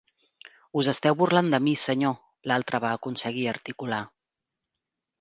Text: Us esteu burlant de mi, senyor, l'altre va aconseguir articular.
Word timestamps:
Us 0.81 0.89
esteu 0.93 1.17
burlant 1.19 1.51
de 1.55 1.59
mi, 1.67 1.75
senyor, 1.83 2.17
l'altre 2.53 2.83
va 2.87 2.97
aconseguir 3.01 3.49
articular. 3.55 4.05